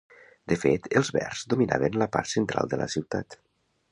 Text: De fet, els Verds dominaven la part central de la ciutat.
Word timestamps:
De 0.53 0.55
fet, 0.61 0.87
els 1.01 1.11
Verds 1.17 1.43
dominaven 1.53 1.99
la 2.03 2.09
part 2.17 2.31
central 2.33 2.71
de 2.73 2.83
la 2.83 2.91
ciutat. 2.97 3.41